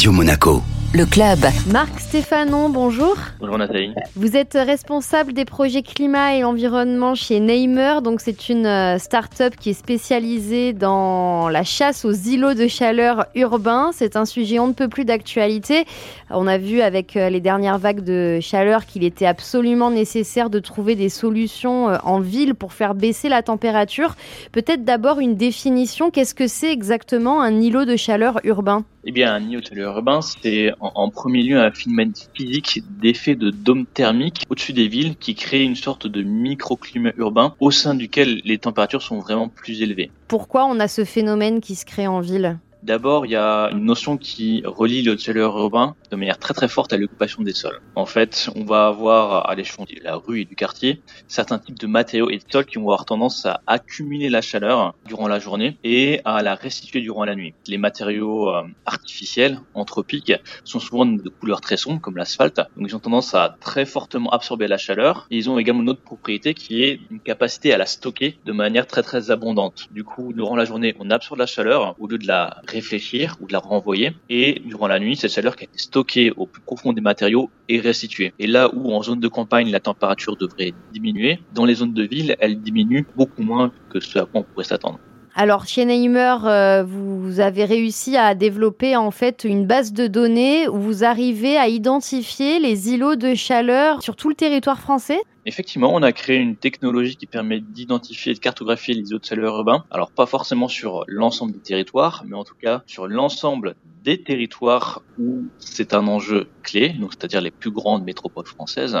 Radio 0.00 0.12
Monaco. 0.12 0.62
Le 0.94 1.04
club. 1.04 1.38
Marc 1.70 2.00
Stéphanon, 2.00 2.70
bonjour. 2.70 3.16
Bonjour 3.38 3.58
Nathalie. 3.58 3.92
Vous 4.16 4.34
êtes 4.34 4.54
responsable 4.54 5.34
des 5.34 5.44
projets 5.44 5.82
climat 5.82 6.34
et 6.36 6.42
environnement 6.42 7.14
chez 7.14 7.38
Neymer. 7.38 8.00
Donc 8.02 8.22
c'est 8.22 8.48
une 8.48 8.64
euh, 8.64 8.98
start-up 8.98 9.54
qui 9.60 9.70
est 9.70 9.74
spécialisée 9.74 10.72
dans 10.72 11.50
la 11.50 11.64
chasse 11.64 12.06
aux 12.06 12.12
îlots 12.12 12.54
de 12.54 12.66
chaleur 12.66 13.26
urbains. 13.34 13.90
C'est 13.92 14.16
un 14.16 14.24
sujet 14.24 14.58
on 14.58 14.68
ne 14.68 14.72
peut 14.72 14.88
plus 14.88 15.04
d'actualité. 15.04 15.84
On 16.30 16.46
a 16.46 16.56
vu 16.56 16.80
avec 16.80 17.16
euh, 17.16 17.28
les 17.28 17.40
dernières 17.40 17.78
vagues 17.78 18.02
de 18.02 18.38
chaleur 18.40 18.86
qu'il 18.86 19.04
était 19.04 19.26
absolument 19.26 19.90
nécessaire 19.90 20.48
de 20.48 20.60
trouver 20.60 20.96
des 20.96 21.10
solutions 21.10 21.90
euh, 21.90 21.98
en 22.04 22.20
ville 22.20 22.54
pour 22.54 22.72
faire 22.72 22.94
baisser 22.94 23.28
la 23.28 23.42
température. 23.42 24.16
Peut-être 24.50 24.84
d'abord 24.84 25.20
une 25.20 25.36
définition. 25.36 26.10
Qu'est-ce 26.10 26.34
que 26.34 26.46
c'est 26.48 26.72
exactement 26.72 27.42
un 27.42 27.60
îlot 27.60 27.84
de 27.84 27.96
chaleur 27.96 28.40
urbain? 28.44 28.84
Eh 29.04 29.12
bien, 29.12 29.32
un 29.32 29.40
îlot 29.48 29.62
urbain, 29.72 30.20
c'est 30.20 30.72
en, 30.80 31.08
premier 31.08 31.42
lieu 31.42 31.58
un 31.58 31.70
phénomène 31.70 32.12
physique 32.34 32.82
d'effet 33.00 33.34
de 33.34 33.50
dôme 33.50 33.86
thermique 33.86 34.44
au-dessus 34.50 34.74
des 34.74 34.88
villes 34.88 35.16
qui 35.16 35.34
crée 35.34 35.62
une 35.62 35.74
sorte 35.74 36.06
de 36.06 36.22
microclimat 36.22 37.12
urbain 37.16 37.54
au 37.60 37.70
sein 37.70 37.94
duquel 37.94 38.42
les 38.44 38.58
températures 38.58 39.02
sont 39.02 39.18
vraiment 39.18 39.48
plus 39.48 39.80
élevées. 39.80 40.10
Pourquoi 40.28 40.66
on 40.66 40.78
a 40.80 40.88
ce 40.88 41.06
phénomène 41.06 41.62
qui 41.62 41.76
se 41.76 41.86
crée 41.86 42.06
en 42.06 42.20
ville? 42.20 42.58
D'abord, 42.82 43.26
il 43.26 43.32
y 43.32 43.36
a 43.36 43.68
une 43.72 43.84
notion 43.84 44.16
qui 44.16 44.62
relie 44.64 45.02
le 45.02 45.16
chaleur 45.18 45.58
urbain 45.58 45.96
de 46.10 46.16
manière 46.16 46.38
très 46.38 46.54
très 46.54 46.68
forte 46.68 46.92
à 46.94 46.96
l'occupation 46.96 47.42
des 47.42 47.52
sols. 47.52 47.80
En 47.94 48.06
fait, 48.06 48.48
on 48.56 48.64
va 48.64 48.86
avoir 48.86 49.50
à 49.50 49.54
l'échelon 49.54 49.84
de 49.84 50.02
la 50.02 50.16
rue 50.16 50.40
et 50.40 50.44
du 50.46 50.56
quartier 50.56 51.02
certains 51.28 51.58
types 51.58 51.78
de 51.78 51.86
matériaux 51.86 52.30
et 52.30 52.38
de 52.38 52.44
sols 52.50 52.64
qui 52.64 52.76
vont 52.76 52.84
avoir 52.84 53.04
tendance 53.04 53.44
à 53.44 53.60
accumuler 53.66 54.30
la 54.30 54.40
chaleur 54.40 54.94
durant 55.06 55.28
la 55.28 55.38
journée 55.38 55.76
et 55.84 56.22
à 56.24 56.42
la 56.42 56.54
restituer 56.54 57.02
durant 57.02 57.24
la 57.24 57.34
nuit. 57.34 57.52
Les 57.66 57.76
matériaux 57.76 58.48
euh, 58.48 58.62
artificiels, 58.86 59.60
anthropiques, 59.74 60.32
sont 60.64 60.80
souvent 60.80 61.04
de 61.04 61.28
couleur 61.28 61.60
très 61.60 61.76
sombre 61.76 62.00
comme 62.00 62.16
l'asphalte, 62.16 62.62
donc 62.76 62.88
ils 62.88 62.96
ont 62.96 63.00
tendance 63.00 63.34
à 63.34 63.56
très 63.60 63.84
fortement 63.84 64.30
absorber 64.30 64.68
la 64.68 64.78
chaleur. 64.78 65.26
Ils 65.30 65.50
ont 65.50 65.58
également 65.58 65.82
une 65.82 65.90
autre 65.90 66.02
propriété 66.02 66.54
qui 66.54 66.82
est 66.82 67.00
une 67.10 67.20
capacité 67.20 67.74
à 67.74 67.78
la 67.78 67.86
stocker 67.86 68.38
de 68.46 68.52
manière 68.52 68.86
très 68.86 69.02
très 69.02 69.30
abondante. 69.30 69.88
Du 69.90 70.02
coup, 70.02 70.32
durant 70.32 70.56
la 70.56 70.64
journée, 70.64 70.94
on 70.98 71.10
absorbe 71.10 71.40
la 71.40 71.46
chaleur 71.46 71.94
au 71.98 72.06
lieu 72.06 72.18
de 72.18 72.26
la 72.26 72.62
réfléchir 72.70 73.36
ou 73.40 73.46
de 73.46 73.52
la 73.52 73.58
renvoyer. 73.58 74.12
Et 74.28 74.62
durant 74.64 74.86
la 74.86 74.98
nuit, 74.98 75.16
cette 75.16 75.32
chaleur 75.32 75.56
qui 75.56 75.64
a 75.64 75.68
été 75.68 75.78
stockée 75.78 76.32
au 76.36 76.46
plus 76.46 76.62
profond 76.62 76.92
des 76.92 77.00
matériaux 77.00 77.50
est 77.68 77.80
restituée. 77.80 78.32
Et 78.38 78.46
là 78.46 78.70
où 78.74 78.92
en 78.92 79.02
zone 79.02 79.20
de 79.20 79.28
campagne, 79.28 79.70
la 79.70 79.80
température 79.80 80.36
devrait 80.36 80.72
diminuer, 80.92 81.40
dans 81.54 81.64
les 81.64 81.74
zones 81.74 81.94
de 81.94 82.02
ville, 82.02 82.36
elle 82.40 82.60
diminue 82.60 83.06
beaucoup 83.16 83.42
moins 83.42 83.72
que 83.90 84.00
ce 84.00 84.18
à 84.18 84.26
quoi 84.26 84.40
on 84.40 84.44
pourrait 84.44 84.64
s'attendre. 84.64 84.98
Alors, 85.34 85.64
chez 85.64 85.84
Neymer, 85.84 86.36
euh, 86.44 86.82
vous 86.84 87.38
avez 87.38 87.64
réussi 87.64 88.16
à 88.16 88.34
développer 88.34 88.96
en 88.96 89.12
fait 89.12 89.44
une 89.44 89.64
base 89.64 89.92
de 89.92 90.08
données 90.08 90.68
où 90.68 90.76
vous 90.76 91.04
arrivez 91.04 91.56
à 91.56 91.68
identifier 91.68 92.58
les 92.58 92.90
îlots 92.90 93.14
de 93.14 93.34
chaleur 93.34 94.02
sur 94.02 94.16
tout 94.16 94.28
le 94.28 94.34
territoire 94.34 94.80
français? 94.80 95.20
Effectivement, 95.46 95.94
on 95.94 96.02
a 96.02 96.12
créé 96.12 96.36
une 96.36 96.56
technologie 96.56 97.16
qui 97.16 97.26
permet 97.26 97.60
d'identifier 97.60 98.32
et 98.32 98.34
de 98.34 98.40
cartographier 98.40 98.94
les 98.94 99.08
îlots 99.08 99.18
de 99.18 99.24
chaleur 99.24 99.56
urbains. 99.56 99.84
Alors 99.90 100.10
pas 100.10 100.26
forcément 100.26 100.68
sur 100.68 101.04
l'ensemble 101.06 101.52
des 101.52 101.60
territoires, 101.60 102.24
mais 102.26 102.36
en 102.36 102.44
tout 102.44 102.54
cas 102.60 102.82
sur 102.86 103.06
l'ensemble 103.06 103.74
des 104.04 104.22
territoires 104.22 105.02
où 105.18 105.44
c'est 105.58 105.92
un 105.92 106.06
enjeu 106.06 106.48
clé, 106.62 106.90
donc 106.90 107.12
c'est-à-dire 107.12 107.40
les 107.40 107.50
plus 107.50 107.70
grandes 107.70 108.04
métropoles 108.04 108.46
françaises. 108.46 108.98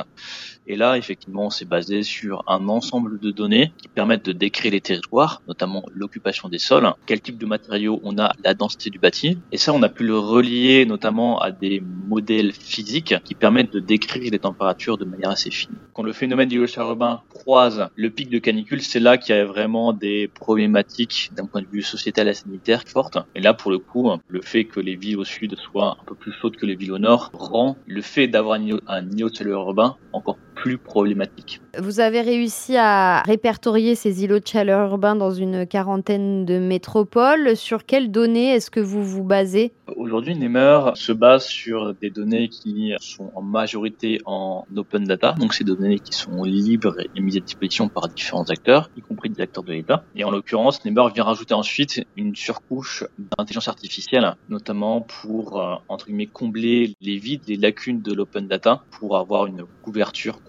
Et 0.66 0.76
là, 0.76 0.98
effectivement, 0.98 1.46
on 1.46 1.50
s'est 1.50 1.64
basé 1.64 2.02
sur 2.02 2.44
un 2.46 2.68
ensemble 2.68 3.18
de 3.18 3.30
données 3.30 3.72
qui 3.78 3.88
permettent 3.88 4.26
de 4.26 4.32
décrire 4.32 4.72
les 4.72 4.80
territoires, 4.80 5.42
notamment 5.48 5.84
l'occupation 5.92 6.48
des 6.48 6.58
sols, 6.58 6.92
quel 7.06 7.20
type 7.20 7.38
de 7.38 7.46
matériaux 7.46 8.00
on 8.04 8.18
a, 8.18 8.32
la 8.44 8.54
densité 8.54 8.90
du 8.90 8.98
bâti. 8.98 9.38
Et 9.52 9.56
ça, 9.56 9.72
on 9.72 9.82
a 9.82 9.88
pu 9.88 10.04
le 10.04 10.18
relier 10.18 10.84
notamment 10.84 11.40
à 11.40 11.50
des 11.50 11.82
modèles 12.06 12.52
physiques 12.52 13.14
qui 13.24 13.34
permettent 13.34 13.72
de 13.72 13.80
décrire 13.80 14.30
les 14.30 14.38
températures 14.38 14.98
de 14.98 15.04
manière 15.04 15.30
assez 15.30 15.50
fine. 15.50 15.74
Quand 15.94 16.02
phénomène 16.30 16.48
du 16.48 16.64
urbain 16.76 17.22
croise 17.28 17.88
le 17.96 18.08
pic 18.08 18.30
de 18.30 18.38
canicule, 18.38 18.82
c'est 18.82 19.00
là 19.00 19.18
qu'il 19.18 19.34
y 19.34 19.38
a 19.40 19.44
vraiment 19.44 19.92
des 19.92 20.28
problématiques 20.28 21.32
d'un 21.34 21.44
point 21.44 21.60
de 21.60 21.66
vue 21.66 21.82
sociétal 21.82 22.28
et 22.28 22.34
sanitaire 22.34 22.84
fortes. 22.86 23.18
Et 23.34 23.40
là, 23.40 23.52
pour 23.52 23.72
le 23.72 23.80
coup, 23.80 24.08
le 24.28 24.40
fait 24.40 24.64
que 24.64 24.78
les 24.78 24.94
villes 24.94 25.18
au 25.18 25.24
sud 25.24 25.56
soient 25.58 25.98
un 26.00 26.04
peu 26.04 26.14
plus 26.14 26.30
chaudes 26.30 26.54
que 26.54 26.66
les 26.66 26.76
villes 26.76 26.92
au 26.92 27.00
nord 27.00 27.32
rend 27.32 27.76
le 27.84 28.00
fait 28.00 28.28
d'avoir 28.28 28.60
un 28.86 29.02
niveau 29.02 29.28
de 29.28 29.48
urbain 29.48 29.96
encore 30.12 30.38
plus 30.60 30.76
problématique. 30.76 31.60
Vous 31.78 32.00
avez 32.00 32.20
réussi 32.20 32.76
à 32.76 33.22
répertorier 33.22 33.94
ces 33.94 34.24
îlots 34.24 34.40
de 34.40 34.46
chaleur 34.46 34.90
urbains 34.90 35.16
dans 35.16 35.30
une 35.30 35.66
quarantaine 35.66 36.44
de 36.44 36.58
métropoles. 36.58 37.56
Sur 37.56 37.86
quelles 37.86 38.10
données 38.10 38.50
est-ce 38.50 38.70
que 38.70 38.80
vous 38.80 39.02
vous 39.02 39.24
basez? 39.24 39.72
Aujourd'hui, 39.96 40.36
Nemer 40.36 40.90
se 40.94 41.12
base 41.12 41.46
sur 41.46 41.94
des 41.94 42.10
données 42.10 42.48
qui 42.48 42.92
sont 43.00 43.30
en 43.34 43.42
majorité 43.42 44.18
en 44.26 44.66
open 44.76 45.04
data, 45.04 45.34
donc 45.38 45.54
ces 45.54 45.64
données 45.64 45.98
qui 45.98 46.12
sont 46.12 46.44
libres 46.44 46.96
et 47.16 47.20
mises 47.20 47.38
à 47.38 47.40
disposition 47.40 47.88
par 47.88 48.08
différents 48.08 48.48
acteurs, 48.50 48.90
y 48.96 49.00
compris 49.00 49.30
des 49.30 49.42
acteurs 49.42 49.64
de 49.64 49.72
l'État. 49.72 50.04
Et 50.14 50.24
en 50.24 50.30
l'occurrence, 50.30 50.84
Nemer 50.84 51.04
vient 51.14 51.24
rajouter 51.24 51.54
ensuite 51.54 52.04
une 52.16 52.36
surcouche 52.36 53.04
d'intelligence 53.18 53.68
artificielle, 53.68 54.34
notamment 54.48 55.00
pour, 55.00 55.60
euh, 55.60 55.74
entre 55.88 56.06
guillemets, 56.06 56.26
combler 56.26 56.94
les 57.00 57.16
vides, 57.16 57.42
les 57.48 57.56
lacunes 57.56 58.02
de 58.02 58.12
l'open 58.12 58.46
data 58.46 58.82
pour 58.90 59.16
avoir 59.16 59.46
une 59.46 59.64
couverture 59.82 60.40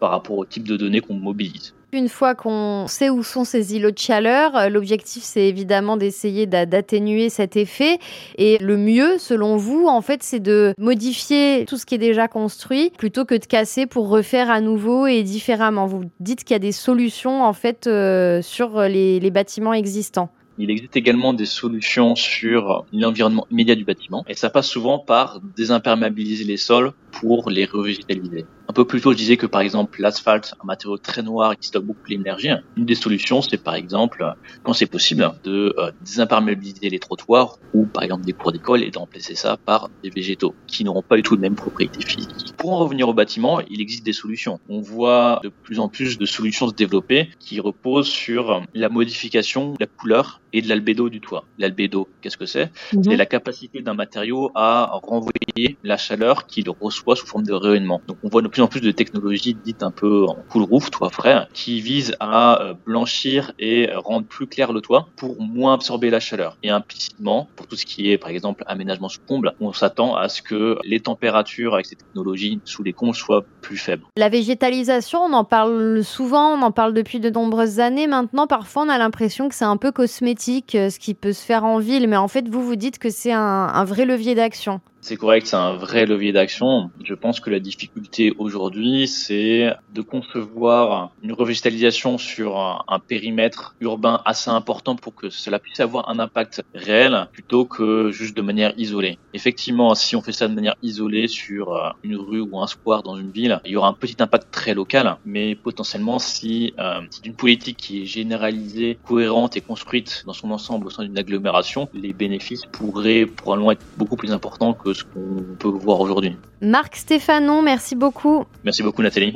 par 0.00 0.10
rapport 0.10 0.38
au 0.38 0.44
type 0.44 0.66
de 0.66 0.76
données 0.76 1.00
qu'on 1.00 1.14
mobilise. 1.14 1.74
Une 1.94 2.08
fois 2.08 2.34
qu'on 2.34 2.86
sait 2.88 3.10
où 3.10 3.22
sont 3.22 3.44
ces 3.44 3.76
îlots 3.76 3.90
de 3.90 3.98
chaleur, 3.98 4.56
euh, 4.56 4.68
l'objectif 4.70 5.22
c'est 5.22 5.46
évidemment 5.46 5.98
d'essayer 5.98 6.46
d'atténuer 6.46 7.28
cet 7.28 7.54
effet. 7.54 7.98
Et 8.38 8.56
le 8.58 8.78
mieux, 8.78 9.18
selon 9.18 9.58
vous, 9.58 9.86
en 9.86 10.00
fait, 10.00 10.22
c'est 10.22 10.40
de 10.40 10.72
modifier 10.78 11.66
tout 11.66 11.76
ce 11.76 11.84
qui 11.84 11.96
est 11.96 11.98
déjà 11.98 12.28
construit 12.28 12.90
plutôt 12.96 13.26
que 13.26 13.34
de 13.34 13.44
casser 13.44 13.86
pour 13.86 14.08
refaire 14.08 14.50
à 14.50 14.62
nouveau 14.62 15.06
et 15.06 15.22
différemment. 15.22 15.86
Vous 15.86 16.04
dites 16.18 16.44
qu'il 16.44 16.54
y 16.54 16.56
a 16.56 16.60
des 16.60 16.72
solutions 16.72 17.44
en 17.44 17.52
fait 17.52 17.86
euh, 17.86 18.40
sur 18.40 18.80
les 18.80 19.30
bâtiments 19.30 19.74
existants. 19.74 20.30
Il 20.58 20.70
existe 20.70 20.96
également 20.96 21.32
des 21.32 21.46
solutions 21.46 22.14
sur 22.14 22.84
l'environnement 22.92 23.46
immédiat 23.50 23.74
du 23.74 23.84
bâtiment 23.84 24.24
et 24.28 24.34
ça 24.34 24.50
passe 24.50 24.68
souvent 24.68 24.98
par 24.98 25.40
désimperméabiliser 25.56 26.44
les 26.44 26.56
sols 26.56 26.92
pour 27.10 27.50
les 27.50 27.64
revégétaliser. 27.64 28.44
Un 28.68 28.72
peu 28.72 28.86
plus 28.86 29.00
tôt, 29.00 29.12
je 29.12 29.16
disais 29.16 29.36
que 29.36 29.46
par 29.46 29.60
exemple 29.60 30.00
l'asphalte, 30.00 30.54
un 30.62 30.66
matériau 30.66 30.98
très 30.98 31.22
noir 31.22 31.54
qui 31.58 31.68
stocke 31.68 31.84
beaucoup 31.84 32.00
l'énergie, 32.08 32.50
une 32.76 32.84
des 32.86 32.94
solutions 32.94 33.42
c'est 33.42 33.62
par 33.62 33.74
exemple, 33.74 34.24
quand 34.62 34.72
c'est 34.72 34.86
possible, 34.86 35.30
de 35.44 35.74
euh, 35.78 35.90
désimperméabiliser 36.00 36.88
les 36.90 36.98
trottoirs 36.98 37.58
ou 37.72 37.86
par 37.86 38.02
exemple 38.02 38.24
des 38.24 38.32
cours 38.32 38.52
d'école 38.52 38.82
et 38.82 38.90
de 38.90 38.98
remplacer 38.98 39.34
ça 39.34 39.56
par 39.64 39.90
des 40.02 40.10
végétaux 40.10 40.56
qui 40.66 40.84
n'auront 40.84 41.02
pas 41.02 41.16
du 41.16 41.22
tout 41.22 41.34
les 41.34 41.40
mêmes 41.40 41.56
propriétés 41.56 42.02
physiques. 42.06 42.51
Pour 42.62 42.74
en 42.74 42.78
revenir 42.78 43.08
au 43.08 43.12
bâtiment, 43.12 43.60
il 43.68 43.80
existe 43.80 44.06
des 44.06 44.12
solutions. 44.12 44.60
On 44.68 44.80
voit 44.80 45.40
de 45.42 45.48
plus 45.48 45.80
en 45.80 45.88
plus 45.88 46.16
de 46.16 46.24
solutions 46.24 46.68
se 46.68 46.74
développer 46.74 47.28
qui 47.40 47.58
reposent 47.58 48.06
sur 48.06 48.62
la 48.72 48.88
modification 48.88 49.72
de 49.72 49.78
la 49.80 49.88
couleur 49.88 50.40
et 50.52 50.62
de 50.62 50.68
l'albédo 50.68 51.08
du 51.08 51.20
toit. 51.20 51.44
L'albédo, 51.58 52.08
qu'est-ce 52.20 52.36
que 52.36 52.46
c'est 52.46 52.70
mhm. 52.92 53.02
C'est 53.02 53.16
la 53.16 53.26
capacité 53.26 53.82
d'un 53.82 53.94
matériau 53.94 54.52
à 54.54 55.00
renvoyer 55.02 55.76
la 55.82 55.96
chaleur 55.96 56.46
qu'il 56.46 56.70
reçoit 56.70 57.16
sous 57.16 57.26
forme 57.26 57.44
de 57.44 57.52
rayonnement. 57.52 58.00
Donc 58.06 58.18
on 58.22 58.28
voit 58.28 58.42
de 58.42 58.48
plus 58.48 58.62
en 58.62 58.68
plus 58.68 58.80
de 58.80 58.92
technologies 58.92 59.54
dites 59.54 59.82
un 59.82 59.90
peu 59.90 60.26
en 60.26 60.36
cool 60.48 60.62
roof, 60.62 60.90
toit 60.90 61.10
frais, 61.10 61.48
qui 61.52 61.80
visent 61.80 62.14
à 62.20 62.62
euh, 62.62 62.74
blanchir 62.86 63.52
et 63.58 63.90
rendre 63.92 64.26
plus 64.26 64.46
clair 64.46 64.72
le 64.72 64.80
toit 64.80 65.08
pour 65.16 65.40
moins 65.40 65.74
absorber 65.74 66.10
la 66.10 66.20
chaleur. 66.20 66.56
Et 66.62 66.70
implicitement, 66.70 67.48
pour 67.56 67.66
tout 67.66 67.76
ce 67.76 67.86
qui 67.86 68.12
est 68.12 68.18
par 68.18 68.30
exemple 68.30 68.62
aménagement 68.66 69.08
sous 69.08 69.20
comble, 69.26 69.54
on 69.60 69.72
s'attend 69.72 70.14
à 70.14 70.28
ce 70.28 70.42
que 70.42 70.78
les 70.84 71.00
températures 71.00 71.74
avec 71.74 71.86
ces 71.86 71.96
technologies 71.96 72.51
sous 72.64 72.82
les 72.82 72.92
combles 72.92 73.14
soient 73.14 73.44
plus 73.60 73.76
faibles. 73.76 74.04
La 74.16 74.28
végétalisation, 74.28 75.20
on 75.20 75.32
en 75.32 75.44
parle 75.44 76.02
souvent, 76.04 76.54
on 76.54 76.62
en 76.62 76.72
parle 76.72 76.94
depuis 76.94 77.20
de 77.20 77.30
nombreuses 77.30 77.80
années 77.80 78.06
maintenant. 78.06 78.46
Parfois, 78.46 78.82
on 78.84 78.88
a 78.88 78.98
l'impression 78.98 79.48
que 79.48 79.54
c'est 79.54 79.64
un 79.64 79.76
peu 79.76 79.92
cosmétique 79.92 80.74
euh, 80.74 80.90
ce 80.90 80.98
qui 80.98 81.14
peut 81.14 81.32
se 81.32 81.44
faire 81.44 81.64
en 81.64 81.78
ville, 81.78 82.08
mais 82.08 82.16
en 82.16 82.28
fait, 82.28 82.48
vous 82.48 82.62
vous 82.62 82.76
dites 82.76 82.98
que 82.98 83.10
c'est 83.10 83.32
un 83.32 83.84
vrai 83.84 84.04
levier 84.04 84.34
d'action. 84.34 84.80
C'est 85.04 85.16
correct, 85.16 85.48
c'est 85.48 85.56
un 85.56 85.74
vrai 85.74 86.06
levier 86.06 86.30
d'action. 86.30 86.92
Je 87.02 87.14
pense 87.14 87.40
que 87.40 87.50
la 87.50 87.58
difficulté 87.58 88.32
aujourd'hui, 88.38 89.08
c'est 89.08 89.74
de 89.92 90.00
concevoir 90.00 91.10
une 91.24 91.32
revégétalisation 91.32 92.18
sur 92.18 92.56
un, 92.56 93.00
périmètre 93.00 93.74
urbain 93.80 94.22
assez 94.24 94.48
important 94.48 94.94
pour 94.94 95.16
que 95.16 95.28
cela 95.28 95.58
puisse 95.58 95.80
avoir 95.80 96.08
un 96.08 96.20
impact 96.20 96.62
réel 96.72 97.26
plutôt 97.32 97.64
que 97.64 98.12
juste 98.12 98.36
de 98.36 98.42
manière 98.42 98.74
isolée. 98.76 99.18
Effectivement, 99.34 99.96
si 99.96 100.14
on 100.14 100.22
fait 100.22 100.30
ça 100.30 100.46
de 100.46 100.54
manière 100.54 100.76
isolée 100.82 101.26
sur 101.26 101.74
euh, 101.74 101.90
une 102.04 102.14
rue 102.14 102.40
ou 102.40 102.60
un 102.60 102.68
square 102.68 103.02
dans 103.02 103.16
une 103.16 103.32
ville, 103.32 103.60
il 103.64 103.72
y 103.72 103.76
aura 103.76 103.88
un 103.88 103.94
petit 103.94 104.22
impact 104.22 104.52
très 104.52 104.72
local, 104.72 105.16
mais 105.24 105.56
potentiellement 105.56 106.20
si 106.20 106.74
euh, 106.78 107.00
c'est 107.10 107.26
une 107.26 107.34
politique 107.34 107.76
qui 107.76 108.02
est 108.02 108.06
généralisée, 108.06 108.98
cohérente 109.04 109.56
et 109.56 109.62
construite 109.62 110.22
dans 110.26 110.32
son 110.32 110.52
ensemble 110.52 110.86
au 110.86 110.90
sein 110.90 111.02
d'une 111.02 111.18
agglomération, 111.18 111.88
les 111.92 112.12
bénéfices 112.12 112.62
pourraient 112.70 113.26
probablement 113.26 113.72
être 113.72 113.82
beaucoup 113.96 114.16
plus 114.16 114.30
importants 114.30 114.74
que 114.92 114.98
ce 114.98 115.04
qu'on 115.04 115.56
peut 115.58 115.68
voir 115.68 116.00
aujourd'hui. 116.00 116.36
Marc 116.60 116.96
Stéphanon, 116.96 117.62
merci 117.62 117.96
beaucoup. 117.96 118.44
Merci 118.64 118.82
beaucoup 118.82 119.02
Nathalie. 119.02 119.34